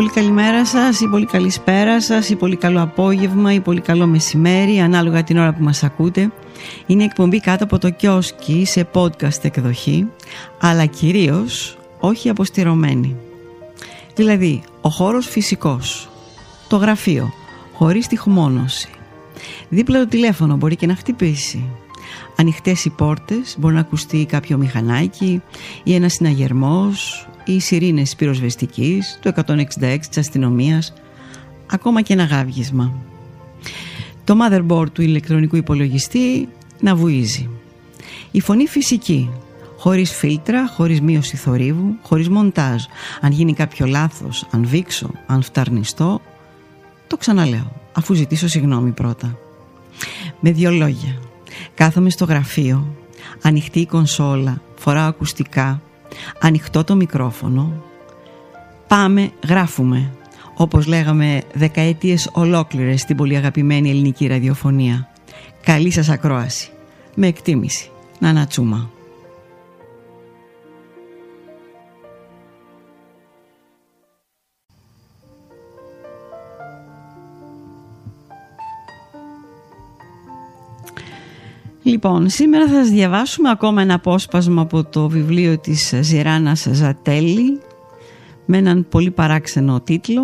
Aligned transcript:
πολύ 0.00 0.12
καλημέρα 0.12 0.66
σας 0.66 1.00
ή 1.00 1.08
πολύ 1.08 1.26
καλησπέρα 1.26 2.00
σας 2.00 2.28
ή 2.28 2.36
πολύ 2.36 2.56
καλό 2.56 2.82
απόγευμα 2.82 3.52
ή 3.52 3.60
πολύ 3.60 3.80
καλό 3.80 4.06
μεσημέρι 4.06 4.78
ανάλογα 4.78 5.24
την 5.24 5.38
ώρα 5.38 5.52
που 5.52 5.62
μας 5.62 5.82
ακούτε. 5.82 6.32
Είναι 6.86 7.04
εκπομπή 7.04 7.40
κάτω 7.40 7.64
από 7.64 7.78
το 7.78 7.90
κιόσκι 7.90 8.64
σε 8.64 8.88
podcast 8.92 9.42
εκδοχή 9.44 10.06
αλλά 10.60 10.86
κυρίως 10.86 11.78
όχι 12.00 12.28
αποστηρωμένη. 12.28 13.16
Δηλαδή 14.14 14.62
ο 14.80 14.88
χώρος 14.88 15.26
φυσικός, 15.26 16.08
το 16.68 16.76
γραφείο, 16.76 17.32
χωρίς 17.74 18.06
τυχμόνωση. 18.06 18.88
Δίπλα 19.68 19.98
το 19.98 20.08
τηλέφωνο 20.08 20.56
μπορεί 20.56 20.76
και 20.76 20.86
να 20.86 20.94
χτυπήσει. 20.94 21.64
Ανοιχτές 22.36 22.84
οι 22.84 22.90
πόρτες, 22.90 23.56
μπορεί 23.58 23.74
να 23.74 23.80
ακουστεί 23.80 24.26
κάποιο 24.26 24.56
μηχανάκι 24.56 25.42
ή 25.82 25.94
ένας 25.94 26.12
συναγερμός 26.12 27.28
οι 27.44 27.60
σιρήνες 27.60 28.16
πυροσβεστικής, 28.16 29.18
το 29.22 29.28
166 29.28 30.08
της 30.08 30.18
αστυνομίας, 30.18 30.92
ακόμα 31.66 32.02
και 32.02 32.12
ένα 32.12 32.24
γάβγισμα. 32.24 32.92
Το 34.24 34.36
motherboard 34.40 34.90
του 34.92 35.02
ηλεκτρονικού 35.02 35.56
υπολογιστή 35.56 36.48
να 36.80 36.94
βουίζει. 36.94 37.48
Η 38.30 38.40
φωνή 38.40 38.66
φυσική, 38.66 39.30
χωρίς 39.76 40.12
φίλτρα, 40.12 40.68
χωρίς 40.68 41.00
μείωση 41.00 41.36
θορύβου, 41.36 41.94
χωρίς 42.02 42.28
μοντάζ. 42.28 42.82
Αν 43.20 43.32
γίνει 43.32 43.54
κάποιο 43.54 43.86
λάθος, 43.86 44.46
αν 44.50 44.66
βήξω, 44.66 45.10
αν 45.26 45.42
φταρνιστώ, 45.42 46.20
το 47.06 47.16
ξαναλέω, 47.16 47.72
αφού 47.92 48.14
ζητήσω 48.14 48.48
συγγνώμη 48.48 48.90
πρώτα. 48.90 49.38
Με 50.40 50.50
δύο 50.52 50.70
λόγια. 50.70 51.18
Κάθομαι 51.74 52.10
στο 52.10 52.24
γραφείο, 52.24 52.94
ανοιχτή 53.42 53.80
η 53.80 53.86
κονσόλα, 53.86 54.62
φοράω 54.76 55.08
ακουστικά, 55.08 55.82
ανοιχτό 56.40 56.84
το 56.84 56.96
μικρόφωνο. 56.96 57.82
Πάμε 58.88 59.30
γράφουμε. 59.48 60.10
Όπως 60.56 60.86
λέγαμε 60.86 61.42
δεκαετίες 61.54 62.30
ολόκληρες 62.32 63.00
στην 63.00 63.16
πολύ 63.16 63.36
αγαπημένη 63.36 63.90
ελληνική 63.90 64.26
ραδιοφωνία. 64.26 65.08
Καλή 65.62 65.90
σας 65.90 66.08
ακρόαση. 66.08 66.70
Με 67.14 67.26
εκτίμηση 67.26 67.90
να 68.18 68.28
ανατσούμα 68.28 68.90
Λοιπόν, 81.82 82.28
σήμερα 82.28 82.68
θα 82.68 82.74
σας 82.74 82.88
διαβάσουμε 82.88 83.50
ακόμα 83.50 83.82
ένα 83.82 83.94
απόσπασμα 83.94 84.62
από 84.62 84.84
το 84.84 85.08
βιβλίο 85.08 85.58
της 85.58 85.94
Ζηράνας 86.00 86.66
Ζατέλη 86.70 87.60
με 88.46 88.56
έναν 88.56 88.86
πολύ 88.88 89.10
παράξενο 89.10 89.80
τίτλο. 89.80 90.22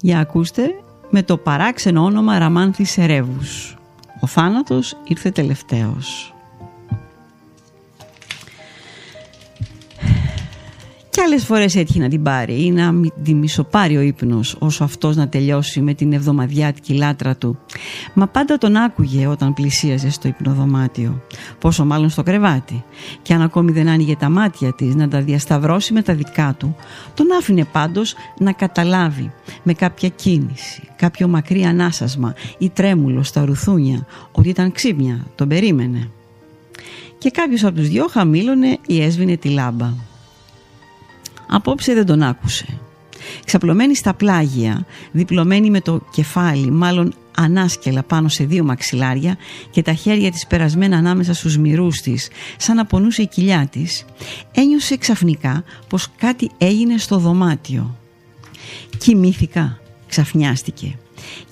Για 0.00 0.18
ακούστε, 0.18 0.74
με 1.10 1.22
το 1.22 1.36
παράξενο 1.36 2.04
όνομα 2.04 2.38
Ραμάνθης 2.38 2.98
Ερεύους. 2.98 3.76
Ο 4.20 4.26
θάνατος 4.26 4.96
ήρθε 5.04 5.30
τελευταίος. 5.30 6.31
Και 11.22 11.28
άλλε 11.28 11.38
φορές 11.38 11.76
έτυχε 11.76 12.00
να 12.00 12.08
την 12.08 12.22
πάρει 12.22 12.64
ή 12.64 12.70
να 12.70 12.94
την 13.22 13.36
μισοπάρει 13.36 13.96
ο 13.96 14.00
ύπνος, 14.00 14.56
όσο 14.58 14.84
αυτός 14.84 15.16
να 15.16 15.28
τελειώσει 15.28 15.80
με 15.80 15.94
την 15.94 16.12
εβδομαδιάτικη 16.12 16.94
λάτρα 16.94 17.36
του. 17.36 17.58
Μα 18.14 18.26
πάντα 18.26 18.58
τον 18.58 18.76
άκουγε 18.76 19.26
όταν 19.26 19.54
πλησίαζε 19.54 20.10
στο 20.10 20.28
υπνοδωμάτιο, 20.28 21.22
πόσο 21.58 21.84
μάλλον 21.84 22.08
στο 22.08 22.22
κρεβάτι. 22.22 22.84
Και 23.22 23.34
αν 23.34 23.42
ακόμη 23.42 23.72
δεν 23.72 23.88
άνοιγε 23.88 24.16
τα 24.16 24.28
μάτια 24.28 24.72
της 24.72 24.94
να 24.94 25.08
τα 25.08 25.20
διασταυρώσει 25.20 25.92
με 25.92 26.02
τα 26.02 26.14
δικά 26.14 26.54
του, 26.58 26.76
τον 27.14 27.26
άφηνε 27.38 27.64
πάντως 27.64 28.14
να 28.38 28.52
καταλάβει 28.52 29.32
με 29.62 29.72
κάποια 29.72 30.08
κίνηση, 30.08 30.82
κάποιο 30.96 31.28
μακρύ 31.28 31.62
ανάσασμα 31.62 32.34
ή 32.58 32.70
τρέμουλο 32.70 33.22
στα 33.22 33.44
ρουθούνια 33.44 34.06
ότι 34.32 34.48
ήταν 34.48 34.72
ξύπνια, 34.72 35.26
τον 35.34 35.48
περίμενε. 35.48 36.10
Και 37.18 37.30
κάποιος 37.30 37.64
από 37.64 37.76
τους 37.76 37.88
δυο 37.88 38.06
χαμήλωνε 38.10 38.78
ή 38.86 39.02
έσβηνε 39.02 39.36
τη 39.36 39.48
λάμπα. 39.48 40.10
Απόψε 41.46 41.94
δεν 41.94 42.06
τον 42.06 42.22
άκουσε. 42.22 42.66
Ξαπλωμένη 43.44 43.96
στα 43.96 44.14
πλάγια, 44.14 44.86
διπλωμένη 45.12 45.70
με 45.70 45.80
το 45.80 46.00
κεφάλι, 46.10 46.70
μάλλον 46.70 47.14
ανάσκελα 47.36 48.02
πάνω 48.02 48.28
σε 48.28 48.44
δύο 48.44 48.64
μαξιλάρια 48.64 49.36
και 49.70 49.82
τα 49.82 49.92
χέρια 49.92 50.30
της 50.30 50.46
περασμένα 50.46 50.96
ανάμεσα 50.96 51.34
στους 51.34 51.58
μυρούς 51.58 52.00
της, 52.00 52.28
σαν 52.56 52.76
να 52.76 52.86
πονούσε 52.86 53.22
η 53.22 53.26
κοιλιά 53.26 53.68
της, 53.70 54.04
ένιωσε 54.52 54.96
ξαφνικά 54.96 55.64
πως 55.88 56.08
κάτι 56.16 56.50
έγινε 56.58 56.98
στο 56.98 57.18
δωμάτιο. 57.18 57.96
Κοιμήθηκα, 58.98 59.78
ξαφνιάστηκε 60.08 60.96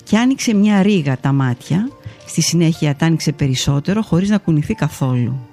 και 0.03 0.17
άνοιξε 0.17 0.53
μια 0.53 0.81
ρίγα 0.81 1.17
τα 1.19 1.31
μάτια, 1.31 1.89
στη 2.25 2.41
συνέχεια 2.41 2.95
τα 2.95 3.05
άνοιξε 3.05 3.31
περισσότερο 3.31 4.01
χωρίς 4.01 4.29
να 4.29 4.37
κουνηθεί 4.37 4.73
καθόλου. 4.73 5.50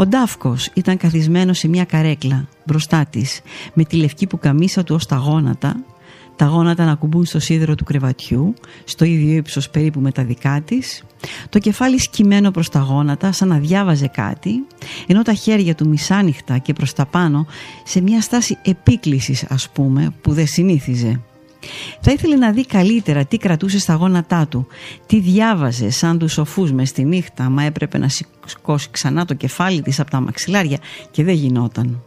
Ο 0.00 0.06
Ντάφκος 0.06 0.70
ήταν 0.74 0.96
καθισμένος 0.96 1.58
σε 1.58 1.68
μια 1.68 1.84
καρέκλα 1.84 2.48
μπροστά 2.64 3.06
της 3.10 3.40
με 3.74 3.84
τη 3.84 3.96
λευκή 3.96 4.26
που 4.26 4.38
καμίσα 4.38 4.84
του 4.84 4.94
ως 4.94 5.06
τα 5.06 5.16
γόνατα 5.16 5.76
τα 6.36 6.46
γόνατα 6.46 6.84
να 6.84 6.94
κουμπούν 6.94 7.24
στο 7.24 7.38
σίδερο 7.38 7.74
του 7.74 7.84
κρεβατιού, 7.84 8.54
στο 8.84 9.04
ίδιο 9.04 9.36
ύψος 9.36 9.70
περίπου 9.70 10.00
με 10.00 10.12
τα 10.12 10.24
δικά 10.24 10.60
της, 10.60 11.04
το 11.48 11.58
κεφάλι 11.58 11.98
σκυμμένο 11.98 12.50
προς 12.50 12.68
τα 12.68 12.78
γόνατα 12.78 13.32
σαν 13.32 13.48
να 13.48 13.58
διάβαζε 13.58 14.06
κάτι, 14.06 14.66
ενώ 15.06 15.22
τα 15.22 15.32
χέρια 15.32 15.74
του 15.74 15.88
μισάνυχτα 15.88 16.58
και 16.58 16.72
προς 16.72 16.92
τα 16.92 17.06
πάνω 17.06 17.46
σε 17.84 18.00
μια 18.00 18.20
στάση 18.20 18.58
επίκλησης 18.62 19.44
ας 19.48 19.70
πούμε 19.70 20.14
που 20.20 20.32
δεν 20.32 20.46
συνήθιζε. 20.46 21.20
Θα 22.00 22.12
ήθελε 22.12 22.36
να 22.36 22.52
δει 22.52 22.66
καλύτερα 22.66 23.24
τι 23.24 23.36
κρατούσε 23.36 23.78
στα 23.78 23.94
γόνατά 23.94 24.46
του, 24.46 24.66
τι 25.06 25.20
διάβαζε 25.20 25.90
σαν 25.90 26.18
τους 26.18 26.32
σοφούς 26.32 26.72
μες 26.72 26.88
στη 26.88 27.04
νύχτα, 27.04 27.48
μα 27.48 27.62
έπρεπε 27.62 27.98
να 27.98 28.08
σηκώσει 28.46 28.88
ξανά 28.90 29.24
το 29.24 29.34
κεφάλι 29.34 29.82
της 29.82 30.00
από 30.00 30.10
τα 30.10 30.20
μαξιλάρια 30.20 30.78
και 31.10 31.24
δεν 31.24 31.34
γινόταν. 31.34 32.02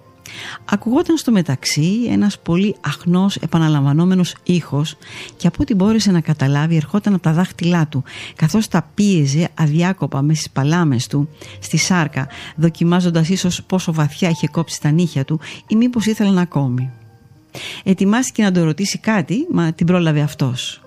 Ακουγόταν 0.66 1.18
στο 1.18 1.31
μεταξύ 1.31 2.08
ένας 2.09 2.40
πολύ 2.40 2.75
αχνός 2.81 3.36
επαναλαμβανόμενος 3.36 4.36
ήχος 4.44 4.96
και 5.38 5.47
από 5.47 5.58
ό,τι 5.62 5.75
μπόρεσε 5.75 6.12
να 6.12 6.22
καταλάβει 6.22 6.75
ερχόταν 6.75 7.13
από 7.13 7.24
τα 7.24 7.34
δάχτυλά 7.34 7.88
του 7.88 8.03
καθώς 8.36 8.68
τα 8.68 8.90
πίεζε 8.94 9.50
αδιάκοπα 9.53 10.22
μες 10.22 10.38
στις 10.38 10.52
παλάμες 10.52 11.08
του 11.08 11.30
στη 11.59 11.78
σάρκα 11.78 12.28
δοκιμάζοντας 12.56 13.30
ίσως 13.30 13.63
πόσο 13.63 13.94
βαθιά 13.94 14.30
είχε 14.30 14.47
κόψει 14.47 14.81
τα 14.81 14.92
νύχια 14.92 15.25
του 15.25 15.40
ή 15.68 15.75
μήπως 15.75 16.06
ήθελαν 16.06 16.38
ακόμη. 16.38 16.92
Ετοιμάστηκε 17.84 18.44
να 18.44 18.52
το 18.52 18.64
ρωτήσει 18.64 18.97
κάτι, 18.97 19.47
μα 19.52 19.74
την 19.74 19.86
πρόλαβε 19.86 20.22
αυτός. 20.22 20.81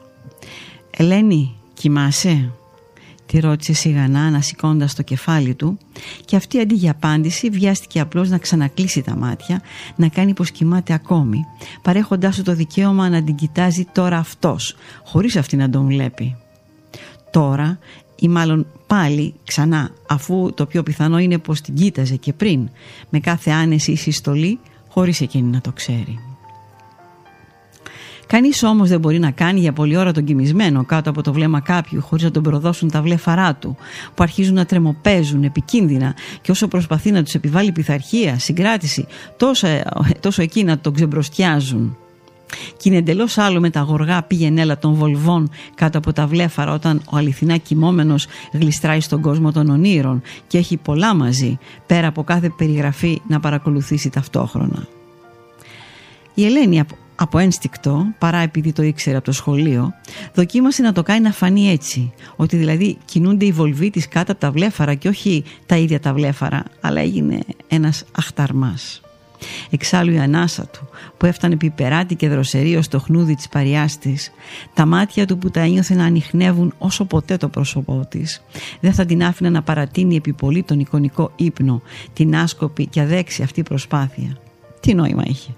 «Ελένη, 0.91 1.55
κοιμάσαι» 1.75 2.53
τη 3.27 3.41
ρώτησε 3.41 3.73
σιγανά 3.73 4.21
ανασηκώντας 4.21 4.95
το 4.95 5.03
κεφάλι 5.03 5.55
του 5.55 5.79
και 6.25 6.37
αυτή 6.37 6.61
αντί 6.61 6.75
για 6.75 6.91
απάντηση 6.91 7.51
βιάστηκε 7.51 8.01
απλώς 8.01 8.29
να 8.29 8.39
ξανακλείσει 8.39 9.03
τα 9.03 9.17
μάτια 9.17 9.63
να 9.97 10.09
κάνει 10.09 10.35
πως 10.35 10.51
κοιμάται 10.51 10.93
ακόμη 10.93 11.45
παρέχοντάς 11.83 12.37
του 12.37 12.43
το 12.43 12.55
δικαίωμα 12.55 13.09
να 13.09 13.23
την 13.23 13.35
κοιτάζει 13.35 13.87
τώρα 13.93 14.19
αυτός 14.19 14.77
χωρίς 15.05 15.37
αυτή 15.37 15.57
να 15.57 15.71
τον 15.71 15.87
βλέπει 15.87 16.37
τώρα 17.31 17.79
ή 18.17 18.29
μάλλον 18.29 18.67
πάλι 18.87 19.35
ξανά 19.45 19.91
αφού 20.09 20.53
το 20.55 20.67
πιο 20.67 20.83
πιθανό 20.83 21.19
είναι 21.19 21.39
πως 21.39 21.61
την 21.61 21.75
κοίταζε 21.75 22.17
και 22.17 22.33
πριν 22.33 22.69
με 23.11 23.21
κάθε 23.21 23.51
άνεση 23.51 23.93
ή 23.93 23.97
συστολή 23.97 24.59
χωρίς 24.89 25.21
εκείνη 25.21 25.51
να 25.51 25.61
το 25.61 25.73
ξέρει 25.73 26.19
Κανείς 28.27 28.63
όμως 28.63 28.89
δεν 28.89 29.01
μπορεί 29.01 29.19
να 29.19 29.31
κάνει 29.31 29.61
για 29.61 29.73
πολλή 29.73 29.97
ώρα 29.97 30.13
τον 30.13 30.25
κοιμισμένο 30.25 30.85
κάτω 30.85 31.11
από 31.11 31.23
το 31.23 31.33
βλέμμα 31.33 31.61
κάποιου 31.61 32.01
χωρίς 32.03 32.25
να 32.25 32.31
τον 32.31 32.43
προδώσουν 32.43 32.91
τα 32.91 33.03
βλέφαρά 33.03 33.55
του, 33.55 33.77
που 34.15 34.23
αρχίζουν 34.23 34.55
να 34.55 34.67
τρεμοπαίζουν 34.67 35.43
επικίνδυνα 35.45 36.15
και 36.41 36.51
όσο 36.51 36.69
προσπαθεί 36.69 37.11
να 37.11 37.23
τους 37.23 37.35
επιβάλλει 37.35 37.73
πειθαρχία, 37.73 38.39
συγκράτηση, 38.39 39.07
τόσο, 39.37 39.69
τόσο 40.21 40.43
εκεί 40.43 40.65
να 40.65 40.79
τον 40.79 40.95
ξεμπροστιάζουν. 40.95 41.97
Και 42.77 42.89
είναι 42.89 42.99
εντελώς 42.99 43.39
άλλο 43.39 43.61
με 43.61 43.71
τα 43.71 43.81
γοργά 43.81 44.23
πήγαινέλα 44.23 44.79
των 44.79 44.95
βολβών 44.95 45.51
κάτω 45.75 45.99
από 45.99 46.13
τα 46.13 46.27
βλέφαρα 46.27 46.73
όταν 46.73 47.03
ο 47.11 47.17
αληθινά 47.17 47.57
κοιμόμενος 47.57 48.27
γλιστράει 48.53 49.01
στον 49.01 49.21
κόσμο 49.21 49.53
των 49.53 49.71
ονείρων 49.71 50.23
και 50.47 50.59
έχει 50.59 50.77
πολλά 50.77 51.15
μαζί 51.15 51.59
πέρα 51.87 52.07
από 52.07 52.25
κάθε 52.25 52.53
περιγραφή 52.57 53.21
να 53.29 53.41
παρακολουθήσει 53.41 54.11
ταυτόχρονα. 54.11 54.87
Η 56.35 56.45
Ελένη 56.45 56.81
από 57.17 57.39
ένστικτο, 57.39 58.07
παρά 58.19 58.39
επειδή 58.39 58.73
το 58.73 58.83
ήξερε 58.83 59.17
από 59.17 59.25
το 59.25 59.33
σχολείο, 59.33 59.95
δοκίμασε 60.35 60.83
να 60.83 60.93
το 60.93 61.03
κάνει 61.03 61.21
να 61.21 61.33
φανεί 61.33 61.71
έτσι. 61.71 62.13
Ότι 62.37 62.57
δηλαδή 62.57 62.97
κινούνται 63.05 63.45
οι 63.45 63.53
βολβοί 63.53 63.91
της 63.91 64.09
κάτω 64.09 64.33
από 64.33 64.41
τα 64.41 64.51
βλέφαρα 64.51 64.95
και 64.95 65.09
όχι 65.09 65.45
τα 65.67 65.77
ίδια 65.77 66.01
τα 66.01 66.13
βλέφαρα, 66.13 66.63
αλλά 66.81 67.01
έγινε 67.01 67.39
ένας 67.69 68.05
αχταρμάς. 68.13 69.01
Εξάλλου 69.71 70.13
η 70.13 70.19
ανάσα 70.19 70.67
του 70.67 70.89
που 71.17 71.27
έφτανε 71.27 71.57
πιπεράτη 71.57 72.15
και 72.15 72.29
δροσερή 72.29 72.77
ως 72.77 72.89
το 72.89 72.99
χνούδι 72.99 73.35
της 73.35 73.49
παριάς 73.49 73.99
της, 73.99 74.31
τα 74.75 74.87
μάτια 74.87 75.27
του 75.27 75.39
που 75.39 75.51
τα 75.51 75.61
ένιωθε 75.61 75.95
να 75.95 76.05
ανοιχνεύουν 76.05 76.75
όσο 76.79 77.05
ποτέ 77.05 77.37
το 77.37 77.49
πρόσωπό 77.49 78.07
της, 78.09 78.43
δεν 78.81 78.93
θα 78.93 79.05
την 79.05 79.25
άφηνε 79.25 79.51
να 79.51 79.63
παρατείνει 79.63 80.17
επί 80.17 80.33
πολύ 80.33 80.63
τον 80.63 80.81
εικονικό 80.81 81.33
ύπνο, 81.37 81.83
την 82.13 82.37
άσκοπη 82.37 82.87
και 82.87 83.01
αδέξη 83.01 83.43
αυτή 83.43 83.63
προσπάθεια 83.63 84.37
Τι 84.87 84.95
νόημα 84.95 85.23
είχε. 85.27 85.55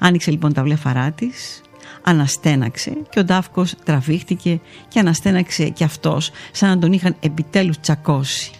Άνοιξε 0.00 0.30
λοιπόν 0.30 0.52
τα 0.52 0.62
βλέφαρά 0.62 1.10
της, 1.10 1.60
αναστέναξε 2.02 2.96
και 3.10 3.18
ο 3.18 3.24
Ντάφκος 3.24 3.74
τραβήχτηκε 3.84 4.60
και 4.88 4.98
αναστέναξε 4.98 5.68
και 5.68 5.84
αυτός 5.84 6.30
σαν 6.52 6.68
να 6.68 6.78
τον 6.78 6.92
είχαν 6.92 7.16
επιτέλους 7.20 7.80
τσακώσει. 7.80 8.50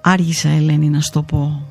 Άργησα 0.00 0.48
Ελένη 0.48 0.88
να 0.88 1.00
στο 1.00 1.22
πω 1.22 1.66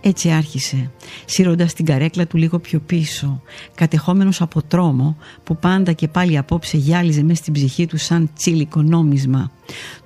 έτσι 0.00 0.30
άρχισε, 0.30 0.90
σύροντας 1.24 1.72
την 1.72 1.84
καρέκλα 1.84 2.26
του 2.26 2.36
λίγο 2.36 2.58
πιο 2.58 2.80
πίσω, 2.80 3.42
κατεχόμενος 3.74 4.40
από 4.40 4.62
τρόμο 4.62 5.16
που 5.44 5.56
πάντα 5.56 5.92
και 5.92 6.08
πάλι 6.08 6.38
απόψε 6.38 6.76
γυάλιζε 6.76 7.22
μέσα 7.22 7.34
στην 7.34 7.52
ψυχή 7.52 7.86
του 7.86 7.96
σαν 7.96 8.30
τσίλικο 8.34 8.82
νόμισμα. 8.82 9.50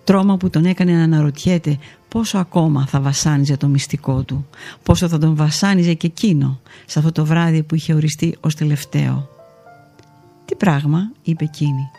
Τρόμο 0.05 0.37
που 0.37 0.51
τον 0.51 0.65
έκανε 0.65 0.93
να 0.93 1.03
αναρωτιέται 1.03 1.79
πόσο 2.09 2.39
ακόμα 2.39 2.87
θα 2.87 3.01
βασάνιζε 3.01 3.57
το 3.57 3.69
μυστικό 3.69 4.23
του, 4.23 4.47
πόσο 4.83 5.09
θα 5.09 5.19
τον 5.19 5.37
βασάνιζε 5.37 5.95
και 5.95 6.07
εκείνο 6.07 6.61
σε 6.87 6.99
αυτό 6.99 7.13
το 7.13 7.25
βράδυ 7.25 7.63
που 7.63 7.75
είχε 7.75 7.95
οριστεί 7.95 8.37
ως 8.41 8.55
τελευταίο. 8.55 9.29
«Τι 10.45 10.55
πράγμα» 10.55 11.11
είπε 11.23 11.45
εκείνη. 11.45 11.91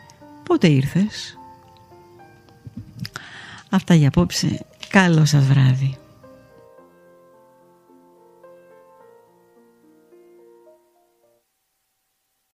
«Πότε 0.43 0.67
ήρθες» 0.67 1.37
Αυτά 3.75 3.93
για 3.93 4.07
απόψε. 4.07 4.65
Καλό 4.89 5.25
σας 5.25 5.43
βράδυ. 5.45 5.97